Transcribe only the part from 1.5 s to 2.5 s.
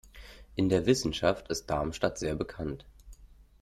Darmstadt sehr